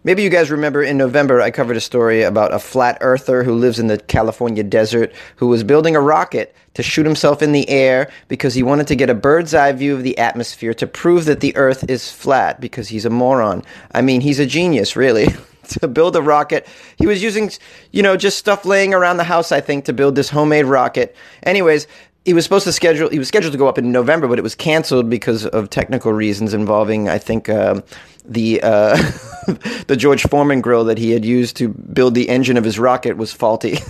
Maybe 0.05 0.23
you 0.23 0.31
guys 0.31 0.53
remember 0.53 0.85
in 0.85 0.99
November 0.99 1.41
I 1.41 1.51
covered 1.51 1.77
a 1.77 1.81
story 1.81 2.23
about 2.23 2.55
a 2.55 2.61
flat 2.61 2.99
earther 3.01 3.43
who 3.43 3.55
lives 3.55 3.81
in 3.81 3.89
the 3.89 3.99
California 3.99 4.63
desert 4.63 5.13
who 5.37 5.49
was 5.49 5.65
building 5.65 5.97
a 5.97 6.01
rocket 6.01 6.55
to 6.75 6.83
shoot 6.85 7.07
himself 7.07 7.43
in 7.43 7.51
the 7.51 7.69
air 7.69 8.13
because 8.29 8.55
he 8.55 8.63
wanted 8.63 8.87
to 8.87 8.97
get 8.97 9.11
a 9.11 9.15
bird's 9.15 9.53
eye 9.53 9.73
view 9.73 9.95
of 9.95 10.05
the 10.05 10.17
atmosphere 10.17 10.75
to 10.75 10.87
prove 10.87 11.25
that 11.25 11.41
the 11.41 11.57
earth 11.57 11.91
is 11.91 12.13
flat 12.13 12.61
because 12.61 12.89
he's 12.89 13.05
a 13.05 13.11
moron. 13.11 13.65
I 13.93 14.03
mean, 14.03 14.21
he's 14.21 14.39
a 14.39 14.47
genius, 14.47 14.95
really. 14.95 15.27
to 15.81 15.89
build 15.89 16.15
a 16.15 16.23
rocket. 16.23 16.67
He 16.99 17.07
was 17.07 17.23
using, 17.23 17.51
you 17.91 18.03
know, 18.03 18.17
just 18.17 18.39
stuff 18.39 18.67
laying 18.67 18.93
around 18.93 19.17
the 19.17 19.25
house, 19.25 19.51
I 19.51 19.63
think, 19.63 19.87
to 19.87 19.93
build 19.93 20.15
this 20.15 20.29
homemade 20.29 20.67
rocket. 20.67 21.17
Anyways, 21.43 21.87
he 22.25 22.33
was 22.33 22.45
supposed 22.45 22.65
to 22.65 22.73
schedule 22.73 23.11
he 23.11 23.19
was 23.19 23.29
scheduled 23.29 23.53
to 23.53 23.59
go 23.59 23.69
up 23.69 23.79
in 23.79 23.93
November, 23.93 24.27
but 24.29 24.39
it 24.39 24.43
was 24.43 24.55
canceled 24.55 25.11
because 25.11 25.45
of 25.47 25.69
technical 25.71 26.13
reasons 26.13 26.55
involving 26.55 27.09
I 27.09 27.19
think 27.19 27.49
uh, 27.49 27.83
the 28.25 28.61
uh, 28.63 28.97
the 29.87 29.97
George 29.97 30.23
Foreman 30.23 30.61
grill 30.61 30.85
that 30.85 30.99
he 30.99 31.11
had 31.11 31.25
used 31.25 31.57
to 31.57 31.69
build 31.69 32.15
the 32.15 32.29
engine 32.29 32.57
of 32.57 32.65
his 32.65 32.79
rocket 32.79 33.17
was 33.17 33.33
faulty. 33.33 33.79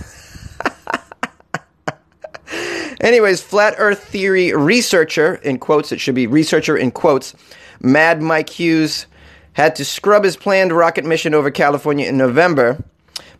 Anyways, 3.01 3.41
flat 3.41 3.75
Earth 3.77 4.03
theory 4.03 4.53
researcher 4.53 5.35
in 5.35 5.59
quotes 5.59 5.91
it 5.91 5.99
should 5.99 6.15
be 6.15 6.27
researcher 6.27 6.75
in 6.75 6.91
quotes 6.91 7.35
Mad 7.79 8.21
Mike 8.21 8.49
Hughes 8.49 9.05
had 9.53 9.75
to 9.77 9.85
scrub 9.85 10.23
his 10.23 10.35
planned 10.35 10.73
rocket 10.73 11.05
mission 11.05 11.33
over 11.33 11.51
California 11.51 12.07
in 12.07 12.17
November 12.17 12.83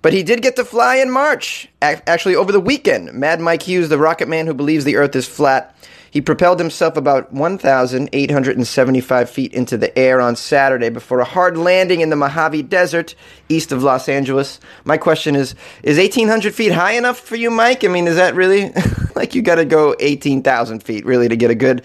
but 0.05 0.13
he 0.13 0.21
did 0.21 0.43
get 0.43 0.55
to 0.55 0.63
fly 0.63 0.97
in 0.97 1.09
March, 1.09 1.67
actually 1.81 2.35
over 2.35 2.51
the 2.51 2.59
weekend. 2.59 3.12
Mad 3.12 3.39
Mike 3.39 3.63
Hughes, 3.63 3.89
the 3.89 3.97
rocket 3.97 4.27
man 4.27 4.45
who 4.45 4.53
believes 4.53 4.85
the 4.85 4.97
Earth 4.97 5.15
is 5.15 5.27
flat, 5.27 5.75
he 6.12 6.21
propelled 6.21 6.59
himself 6.59 6.95
about 6.95 7.33
1,875 7.33 9.29
feet 9.31 9.51
into 9.51 9.77
the 9.77 9.97
air 9.97 10.21
on 10.21 10.35
Saturday 10.35 10.89
before 10.89 11.21
a 11.21 11.25
hard 11.25 11.57
landing 11.57 12.01
in 12.01 12.12
the 12.12 12.15
Mojave 12.15 12.62
Desert 12.62 13.15
east 13.50 13.71
of 13.71 13.81
Los 13.81 14.07
Angeles. 14.07 14.59
My 14.83 14.97
question 14.97 15.35
is 15.35 15.55
Is 15.81 15.97
1,800 15.97 16.53
feet 16.53 16.74
high 16.74 16.91
enough 16.91 17.17
for 17.17 17.35
you, 17.35 17.50
Mike? 17.50 17.83
I 17.83 17.88
mean, 17.88 18.05
is 18.05 18.17
that 18.17 18.35
really 18.35 18.74
like 19.15 19.33
you 19.33 19.41
got 19.41 19.55
to 19.55 19.65
go 19.65 19.95
18,000 20.00 20.83
feet 20.83 21.03
really 21.03 21.29
to 21.29 21.35
get 21.35 21.50
a 21.50 21.55
good 21.55 21.83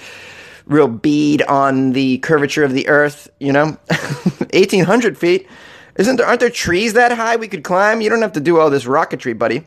real 0.67 0.89
bead 0.89 1.41
on 1.43 1.93
the 1.93 2.19
curvature 2.19 2.65
of 2.65 2.75
the 2.75 2.87
Earth. 2.89 3.31
You 3.41 3.53
know, 3.53 3.79
eighteen 4.51 4.85
hundred 4.85 5.17
feet. 5.17 5.49
Isn't 5.97 6.17
there? 6.17 6.27
Aren't 6.27 6.41
there 6.41 6.51
trees 6.51 6.93
that 6.95 7.13
high 7.13 7.37
we 7.37 7.49
could 7.49 7.65
climb? 7.65 8.01
You 8.01 8.09
don't 8.09 8.23
have 8.23 8.33
to 8.33 8.41
do 8.41 8.59
all 8.59 8.71
this 8.71 8.85
rocketry, 8.85 9.37
buddy. 9.37 9.65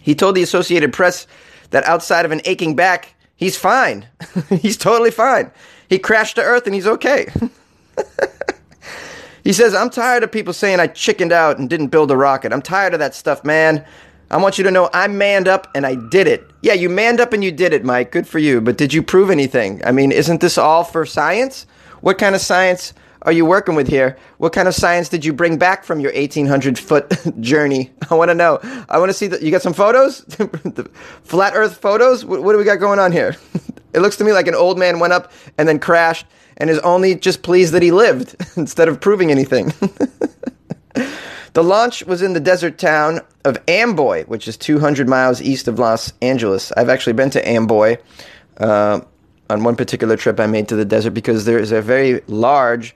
He 0.00 0.14
told 0.14 0.34
the 0.34 0.42
Associated 0.42 0.92
Press 0.92 1.26
that 1.70 1.84
outside 1.84 2.24
of 2.24 2.32
an 2.32 2.40
aching 2.44 2.74
back, 2.74 3.14
he's 3.36 3.56
fine. 3.56 4.06
he's 4.48 4.76
totally 4.76 5.10
fine. 5.10 5.50
He 5.88 5.98
crashed 5.98 6.36
to 6.36 6.42
Earth 6.42 6.66
and 6.66 6.74
he's 6.74 6.86
okay. 6.86 7.26
he 9.44 9.52
says, 9.52 9.74
I'm 9.74 9.90
tired 9.90 10.22
of 10.22 10.32
people 10.32 10.52
saying 10.52 10.80
I 10.80 10.86
chickened 10.86 11.32
out 11.32 11.58
and 11.58 11.68
didn't 11.68 11.88
build 11.88 12.10
a 12.10 12.16
rocket. 12.16 12.52
I'm 12.52 12.62
tired 12.62 12.94
of 12.94 13.00
that 13.00 13.14
stuff, 13.14 13.44
man. 13.44 13.84
I 14.30 14.36
want 14.36 14.58
you 14.58 14.64
to 14.64 14.70
know 14.70 14.88
I 14.94 15.08
manned 15.08 15.48
up 15.48 15.68
and 15.74 15.84
I 15.84 15.96
did 15.96 16.28
it. 16.28 16.48
Yeah, 16.62 16.74
you 16.74 16.88
manned 16.88 17.20
up 17.20 17.32
and 17.32 17.42
you 17.42 17.50
did 17.50 17.72
it, 17.72 17.84
Mike. 17.84 18.12
Good 18.12 18.28
for 18.28 18.38
you. 18.38 18.60
But 18.60 18.78
did 18.78 18.94
you 18.94 19.02
prove 19.02 19.28
anything? 19.28 19.84
I 19.84 19.90
mean, 19.90 20.12
isn't 20.12 20.40
this 20.40 20.56
all 20.56 20.84
for 20.84 21.04
science? 21.04 21.66
What 22.00 22.18
kind 22.18 22.36
of 22.36 22.40
science 22.40 22.94
are 23.22 23.32
you 23.32 23.44
working 23.44 23.74
with 23.74 23.88
here? 23.88 24.16
What 24.38 24.52
kind 24.52 24.66
of 24.66 24.74
science 24.74 25.08
did 25.08 25.24
you 25.24 25.32
bring 25.32 25.58
back 25.58 25.84
from 25.84 26.00
your 26.00 26.12
1800 26.12 26.78
foot 26.78 27.12
journey? 27.40 27.90
I 28.10 28.14
want 28.14 28.30
to 28.30 28.34
know. 28.34 28.58
I 28.88 28.98
want 28.98 29.10
to 29.10 29.14
see 29.14 29.26
that. 29.28 29.42
You 29.42 29.50
got 29.50 29.62
some 29.62 29.74
photos? 29.74 30.20
Flat 31.24 31.54
Earth 31.54 31.76
photos? 31.76 32.24
What, 32.24 32.42
what 32.42 32.52
do 32.52 32.58
we 32.58 32.64
got 32.64 32.80
going 32.80 32.98
on 32.98 33.12
here? 33.12 33.36
it 33.92 34.00
looks 34.00 34.16
to 34.16 34.24
me 34.24 34.32
like 34.32 34.46
an 34.46 34.54
old 34.54 34.78
man 34.78 35.00
went 35.00 35.12
up 35.12 35.32
and 35.58 35.68
then 35.68 35.78
crashed 35.78 36.26
and 36.56 36.70
is 36.70 36.78
only 36.80 37.14
just 37.14 37.42
pleased 37.42 37.72
that 37.74 37.82
he 37.82 37.90
lived 37.90 38.36
instead 38.56 38.88
of 38.88 39.00
proving 39.00 39.30
anything. 39.30 39.72
The 41.52 41.64
launch 41.64 42.04
was 42.04 42.22
in 42.22 42.32
the 42.32 42.40
desert 42.40 42.78
town 42.78 43.20
of 43.44 43.58
Amboy, 43.66 44.24
which 44.24 44.46
is 44.46 44.56
200 44.56 45.08
miles 45.08 45.42
east 45.42 45.66
of 45.66 45.78
Los 45.78 46.12
Angeles. 46.22 46.70
I've 46.76 46.88
actually 46.88 47.14
been 47.14 47.30
to 47.30 47.48
Amboy 47.48 47.96
uh, 48.58 49.00
on 49.50 49.64
one 49.64 49.76
particular 49.76 50.16
trip 50.16 50.40
I 50.40 50.46
made 50.46 50.68
to 50.68 50.76
the 50.76 50.84
desert 50.84 51.10
because 51.10 51.44
there 51.44 51.58
is 51.58 51.72
a 51.72 51.82
very 51.82 52.22
large 52.28 52.94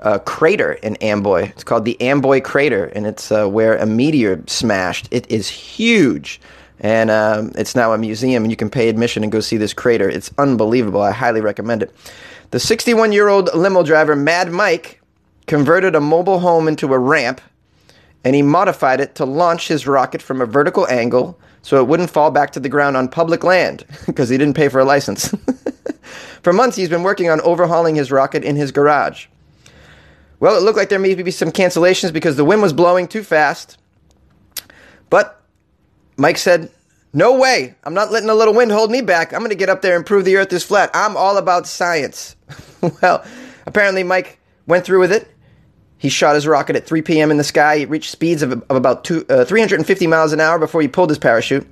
uh, 0.00 0.18
crater 0.20 0.74
in 0.74 0.96
Amboy. 0.96 1.44
It's 1.44 1.64
called 1.64 1.84
the 1.84 2.00
Amboy 2.00 2.42
Crater, 2.42 2.84
and 2.86 3.06
it's 3.06 3.32
uh, 3.32 3.48
where 3.48 3.76
a 3.76 3.86
meteor 3.86 4.42
smashed. 4.46 5.08
It 5.10 5.30
is 5.30 5.48
huge, 5.48 6.40
and 6.80 7.10
um, 7.10 7.52
it's 7.56 7.74
now 7.74 7.92
a 7.92 7.98
museum, 7.98 8.44
and 8.44 8.52
you 8.52 8.56
can 8.56 8.68
pay 8.68 8.88
admission 8.88 9.22
and 9.22 9.32
go 9.32 9.40
see 9.40 9.56
this 9.56 9.72
crater. 9.72 10.08
It's 10.08 10.30
unbelievable. 10.36 11.00
I 11.00 11.12
highly 11.12 11.40
recommend 11.40 11.82
it. 11.82 11.94
The 12.50 12.60
61 12.60 13.12
year 13.12 13.28
old 13.28 13.52
limo 13.54 13.82
driver, 13.82 14.14
Mad 14.14 14.52
Mike, 14.52 15.00
converted 15.46 15.94
a 15.94 16.00
mobile 16.00 16.40
home 16.40 16.68
into 16.68 16.92
a 16.92 16.98
ramp 16.98 17.40
and 18.24 18.34
he 18.34 18.42
modified 18.42 19.00
it 19.00 19.14
to 19.14 19.24
launch 19.24 19.68
his 19.68 19.86
rocket 19.86 20.20
from 20.20 20.40
a 20.40 20.46
vertical 20.46 20.84
angle 20.88 21.38
so 21.62 21.80
it 21.80 21.86
wouldn't 21.86 22.10
fall 22.10 22.30
back 22.32 22.50
to 22.50 22.60
the 22.60 22.68
ground 22.68 22.96
on 22.96 23.08
public 23.08 23.44
land 23.44 23.84
because 24.06 24.28
he 24.28 24.36
didn't 24.36 24.56
pay 24.56 24.68
for 24.68 24.80
a 24.80 24.84
license. 24.84 25.32
for 26.42 26.52
months, 26.52 26.76
he's 26.76 26.88
been 26.88 27.02
working 27.02 27.30
on 27.30 27.40
overhauling 27.40 27.94
his 27.94 28.12
rocket 28.12 28.44
in 28.44 28.56
his 28.56 28.72
garage. 28.72 29.26
Well, 30.38 30.56
it 30.56 30.62
looked 30.62 30.76
like 30.76 30.90
there 30.90 30.98
may 30.98 31.14
be 31.14 31.30
some 31.30 31.50
cancellations 31.50 32.12
because 32.12 32.36
the 32.36 32.44
wind 32.44 32.62
was 32.62 32.72
blowing 32.72 33.08
too 33.08 33.22
fast. 33.22 33.78
But 35.08 35.42
Mike 36.16 36.38
said, 36.38 36.70
No 37.12 37.38
way. 37.38 37.74
I'm 37.84 37.94
not 37.94 38.12
letting 38.12 38.28
a 38.28 38.34
little 38.34 38.54
wind 38.54 38.70
hold 38.70 38.90
me 38.90 39.00
back. 39.00 39.32
I'm 39.32 39.40
going 39.40 39.50
to 39.50 39.56
get 39.56 39.70
up 39.70 39.82
there 39.82 39.96
and 39.96 40.04
prove 40.04 40.24
the 40.24 40.36
earth 40.36 40.52
is 40.52 40.64
flat. 40.64 40.90
I'm 40.92 41.16
all 41.16 41.36
about 41.38 41.66
science. 41.66 42.36
well, 43.02 43.24
apparently, 43.64 44.02
Mike 44.02 44.38
went 44.66 44.84
through 44.84 45.00
with 45.00 45.12
it. 45.12 45.28
He 45.98 46.10
shot 46.10 46.34
his 46.34 46.46
rocket 46.46 46.76
at 46.76 46.86
3 46.86 47.00
p.m. 47.02 47.30
in 47.30 47.38
the 47.38 47.44
sky. 47.44 47.78
He 47.78 47.84
reached 47.86 48.10
speeds 48.10 48.42
of, 48.42 48.52
of 48.52 48.76
about 48.76 49.04
two, 49.04 49.24
uh, 49.30 49.46
350 49.46 50.06
miles 50.06 50.32
an 50.34 50.40
hour 50.40 50.58
before 50.58 50.82
he 50.82 50.88
pulled 50.88 51.08
his 51.08 51.18
parachute. 51.18 51.66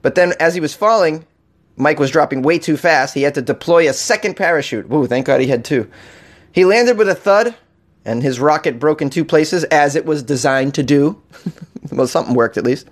But 0.00 0.14
then, 0.14 0.32
as 0.40 0.54
he 0.54 0.60
was 0.60 0.74
falling, 0.74 1.26
Mike 1.76 1.98
was 1.98 2.10
dropping 2.10 2.42
way 2.42 2.58
too 2.58 2.76
fast. 2.76 3.14
He 3.14 3.22
had 3.22 3.34
to 3.34 3.42
deploy 3.42 3.88
a 3.88 3.92
second 3.92 4.36
parachute. 4.36 4.88
Woo, 4.88 5.06
thank 5.06 5.26
God 5.26 5.40
he 5.40 5.46
had 5.46 5.64
two. 5.64 5.90
He 6.52 6.64
landed 6.64 6.96
with 6.96 7.08
a 7.08 7.14
thud, 7.14 7.54
and 8.04 8.22
his 8.22 8.40
rocket 8.40 8.78
broke 8.78 9.02
in 9.02 9.10
two 9.10 9.24
places, 9.24 9.64
as 9.64 9.94
it 9.94 10.06
was 10.06 10.22
designed 10.22 10.74
to 10.74 10.82
do. 10.82 11.20
well, 11.92 12.06
something 12.06 12.34
worked 12.34 12.56
at 12.56 12.64
least. 12.64 12.88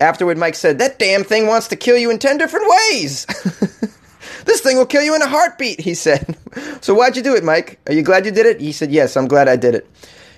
Afterward, 0.00 0.38
Mike 0.38 0.54
said, 0.54 0.78
That 0.78 0.98
damn 0.98 1.24
thing 1.24 1.46
wants 1.46 1.68
to 1.68 1.76
kill 1.76 1.96
you 1.96 2.10
in 2.10 2.18
10 2.18 2.38
different 2.38 2.66
ways. 2.68 3.26
This 4.44 4.60
thing 4.60 4.76
will 4.76 4.86
kill 4.86 5.02
you 5.02 5.14
in 5.14 5.22
a 5.22 5.28
heartbeat, 5.28 5.80
he 5.80 5.94
said. 5.94 6.36
so 6.80 6.94
why'd 6.94 7.16
you 7.16 7.22
do 7.22 7.34
it, 7.34 7.44
Mike? 7.44 7.78
Are 7.86 7.92
you 7.92 8.02
glad 8.02 8.24
you 8.24 8.32
did 8.32 8.46
it? 8.46 8.60
He 8.60 8.72
said, 8.72 8.90
Yes, 8.90 9.16
I'm 9.16 9.28
glad 9.28 9.48
I 9.48 9.56
did 9.56 9.74
it. 9.74 9.88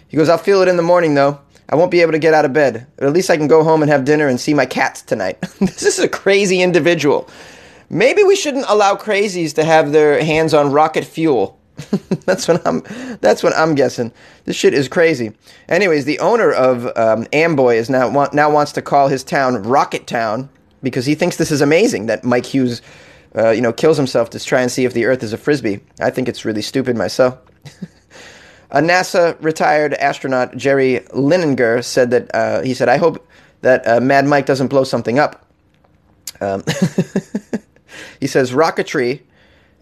He 0.09 0.17
goes, 0.17 0.29
I'll 0.29 0.39
feel 0.39 0.63
it 0.63 0.69
in 0.69 0.77
the 0.77 0.83
morning, 0.83 1.15
though. 1.15 1.41
I 1.73 1.75
won't 1.75 1.91
be 1.91 2.03
able 2.03 2.13
to 2.13 2.19
get 2.19 2.35
out 2.35 2.45
of 2.45 2.53
bed. 2.53 2.87
But 2.97 3.07
at 3.07 3.15
least 3.15 3.31
I 3.31 3.39
can 3.39 3.49
go 3.49 3.65
home 3.65 3.83
and 3.83 3.91
have 3.91 4.05
dinner 4.05 4.29
and 4.29 4.39
see 4.39 4.53
my 4.53 4.67
cats 4.67 5.01
tonight. 5.01 5.41
this 5.59 5.83
is 5.83 5.99
a 5.99 6.09
crazy 6.09 6.61
individual. 6.61 7.29
Maybe 7.89 8.23
we 8.23 8.37
shouldn't 8.37 8.67
allow 8.69 8.95
crazies 8.95 9.55
to 9.55 9.65
have 9.65 9.91
their 9.91 10.23
hands 10.23 10.53
on 10.53 10.71
rocket 10.71 11.05
fuel. 11.05 11.59
that's 12.27 12.47
what 12.47 12.65
I'm. 12.67 12.83
That's 13.23 13.43
what 13.43 13.57
I'm 13.57 13.75
guessing. 13.75 14.13
This 14.45 14.55
shit 14.55 14.75
is 14.75 14.89
crazy. 14.89 15.33
Anyways, 15.71 16.05
the 16.05 16.19
owner 16.19 16.53
of 16.53 16.87
um, 16.97 17.27
Amboy 17.33 17.77
is 17.77 17.89
now 17.89 18.29
now 18.35 18.53
wants 18.53 18.73
to 18.73 18.83
call 18.83 19.09
his 19.09 19.25
town 19.25 19.63
Rocket 19.63 20.07
Town 20.07 20.51
because 20.83 21.07
he 21.07 21.15
thinks 21.15 21.37
this 21.37 21.51
is 21.51 21.63
amazing 21.63 22.07
that 22.07 22.23
Mike 22.23 22.45
Hughes 22.45 22.83
uh, 23.37 23.51
you 23.51 23.61
know, 23.61 23.73
kills 23.73 23.97
himself 23.97 24.31
to 24.31 24.39
try 24.39 24.61
and 24.61 24.71
see 24.71 24.85
if 24.85 24.93
the 24.93 25.07
Earth 25.07 25.23
is 25.23 25.33
a 25.33 25.39
frisbee. 25.39 25.81
I 26.01 26.11
think 26.11 26.29
it's 26.29 26.45
really 26.45 26.63
stupid 26.63 26.97
myself. 26.97 27.39
a 28.73 28.81
NASA 28.81 29.37
retired 29.43 29.95
astronaut, 29.95 30.57
Jerry 30.57 31.01
Linenger, 31.11 31.85
said 31.85 32.11
that 32.11 32.35
uh, 32.35 32.63
he 32.63 32.75
said, 32.75 32.89
"I 32.89 32.97
hope 32.97 33.25
that 33.61 33.87
uh, 33.87 34.01
Mad 34.01 34.27
Mike 34.27 34.47
doesn't 34.47 34.69
blow 34.69 34.83
something 34.83 35.19
up." 35.19 35.47
Um, 36.41 36.65
he 38.21 38.27
says, 38.27 38.53
"Rocketry." 38.53 39.21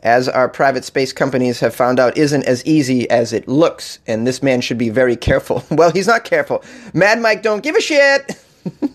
As 0.02 0.30
our 0.30 0.48
private 0.48 0.86
space 0.86 1.12
companies 1.12 1.60
have 1.60 1.74
found 1.74 2.00
out, 2.00 2.16
isn't 2.16 2.44
as 2.44 2.64
easy 2.64 3.08
as 3.10 3.34
it 3.34 3.46
looks, 3.46 3.98
and 4.06 4.26
this 4.26 4.42
man 4.42 4.62
should 4.62 4.78
be 4.78 4.88
very 4.88 5.14
careful. 5.14 5.62
well, 5.70 5.90
he's 5.92 6.06
not 6.06 6.24
careful. 6.24 6.64
Mad 6.94 7.20
Mike 7.20 7.42
don't 7.42 7.62
give 7.62 7.76
a 7.76 7.82
shit. 7.82 8.42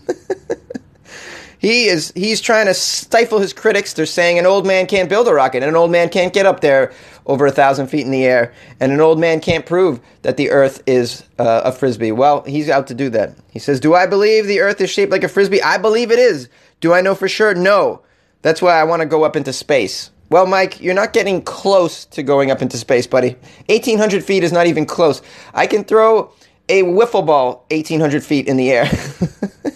He 1.58 1.86
is 1.86 2.12
he's 2.14 2.40
trying 2.40 2.66
to 2.66 2.74
stifle 2.74 3.38
his 3.38 3.52
critics. 3.52 3.92
They're 3.94 4.06
saying 4.06 4.38
an 4.38 4.46
old 4.46 4.66
man 4.66 4.86
can't 4.86 5.08
build 5.08 5.26
a 5.26 5.34
rocket, 5.34 5.64
and 5.64 5.70
an 5.70 5.74
old 5.74 5.90
man 5.90 6.10
can't 6.10 6.32
get 6.32 6.46
up 6.46 6.60
there 6.60 6.92
over 7.26 7.46
a 7.46 7.50
thousand 7.50 7.88
feet 7.88 8.04
in 8.04 8.10
the 8.10 8.24
air, 8.24 8.52
and 8.80 8.92
an 8.92 9.00
old 9.00 9.18
man 9.18 9.40
can't 9.40 9.66
prove 9.66 10.00
that 10.22 10.36
the 10.36 10.50
Earth 10.50 10.82
is 10.86 11.24
uh, 11.38 11.62
a 11.64 11.72
frisbee. 11.72 12.12
Well, 12.12 12.42
he's 12.42 12.70
out 12.70 12.86
to 12.88 12.94
do 12.94 13.10
that. 13.10 13.34
He 13.50 13.58
says, 13.58 13.80
"Do 13.80 13.94
I 13.94 14.06
believe 14.06 14.46
the 14.46 14.60
Earth 14.60 14.80
is 14.80 14.90
shaped 14.90 15.12
like 15.12 15.24
a 15.24 15.28
frisbee? 15.28 15.62
I 15.62 15.78
believe 15.78 16.10
it 16.10 16.18
is. 16.18 16.48
Do 16.80 16.92
I 16.92 17.00
know 17.00 17.14
for 17.14 17.28
sure? 17.28 17.54
No. 17.54 18.02
That's 18.42 18.62
why 18.62 18.78
I 18.80 18.84
want 18.84 19.00
to 19.02 19.06
go 19.06 19.24
up 19.24 19.36
into 19.36 19.52
space." 19.52 20.10
Well, 20.28 20.46
Mike, 20.46 20.80
you're 20.80 20.94
not 20.94 21.12
getting 21.12 21.40
close 21.40 22.04
to 22.06 22.22
going 22.22 22.50
up 22.50 22.60
into 22.60 22.76
space, 22.78 23.06
buddy. 23.06 23.36
1,800 23.68 24.24
feet 24.24 24.42
is 24.42 24.50
not 24.50 24.66
even 24.66 24.84
close. 24.84 25.22
I 25.54 25.68
can 25.68 25.84
throw 25.84 26.32
a 26.68 26.82
wiffle 26.82 27.24
ball 27.24 27.64
1,800 27.70 28.24
feet 28.24 28.48
in 28.48 28.56
the 28.56 28.72
air. 28.72 28.90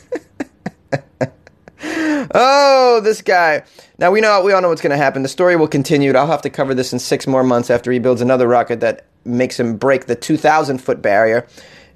oh, 2.35 3.01
this 3.03 3.23
guy. 3.23 3.63
Now 3.99 4.11
we 4.11 4.21
know 4.21 4.43
we 4.45 4.53
all 4.53 4.63
know 4.63 4.69
what's 4.69 4.83
going 4.83 4.91
to 4.91 4.97
happen. 4.97 5.23
The 5.23 5.29
story 5.29 5.57
will 5.57 5.69
continue. 5.69 6.13
I'll 6.15 6.27
have 6.27 6.43
to 6.43 6.51
cover 6.51 6.75
this 6.75 6.93
in 6.93 6.99
six 6.99 7.27
more 7.27 7.45
months 7.45 7.71
after 7.71 7.93
he 7.93 7.99
builds 7.99 8.21
another 8.21 8.49
rocket 8.49 8.81
that 8.81 9.07
makes 9.25 9.59
him 9.61 9.77
break 9.77 10.07
the 10.07 10.17
2,000 10.17 10.79
foot 10.79 11.03
barrier, 11.03 11.47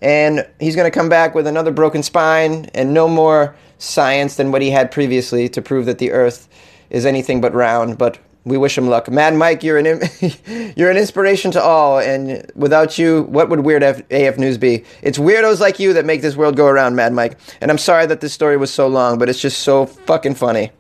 and 0.01 0.47
he's 0.61 0.77
going 0.77 0.91
to 0.91 0.97
come 0.97 1.09
back 1.09 1.35
with 1.35 1.47
another 1.47 1.71
broken 1.71 2.03
spine 2.03 2.67
and 2.75 2.93
no 2.93 3.09
more 3.09 3.57
science 3.79 4.37
than 4.37 4.53
what 4.53 4.63
he 4.63 4.71
had 4.71 4.91
previously 4.91 5.49
to 5.49 5.63
prove 5.63 5.87
that 5.87 5.99
the 5.99 6.13
Earth 6.13 6.49
is 6.91 7.07
anything 7.07 7.41
but 7.41 7.55
round. 7.55 7.99
But 7.99 8.19
we 8.45 8.59
wish 8.59 8.77
him 8.77 8.89
luck. 8.89 9.11
Mad 9.11 9.35
Mike, 9.35 9.63
you're 9.63 9.79
an 9.79 9.87
you're 10.77 10.91
an 10.91 10.97
inspiration 10.97 11.51
to 11.53 11.63
all, 11.63 11.99
and 11.99 12.51
without 12.55 12.99
you, 12.99 13.23
what 13.25 13.49
would 13.49 13.61
Weird 13.61 13.83
F- 13.83 14.03
AF 14.11 14.39
News 14.39 14.59
be? 14.59 14.85
It's 15.03 15.19
weirdos 15.19 15.61
like 15.61 15.79
you 15.79 15.93
that 15.95 16.05
make 16.05 16.23
this 16.23 16.37
world 16.37 16.57
go 16.57 16.67
around, 16.67 16.95
Mad 16.95 17.13
Mike. 17.13 17.39
And 17.61 17.71
I'm 17.71 17.79
sorry 17.79 18.07
that 18.07 18.21
this 18.21 18.33
story 18.33 18.57
was 18.57 18.73
so 18.73 18.87
long, 18.87 19.19
but 19.19 19.29
it's 19.29 19.41
just 19.41 19.61
so 19.61 19.87
fucking 19.87 20.35
funny. 20.35 20.71